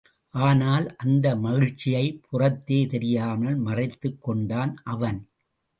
[0.33, 5.19] ஆனால், அந்த மகிழ்ச்சியைப் புறத்தே தெரியாமல் மறைத்துக் கொண்டான் அவன்.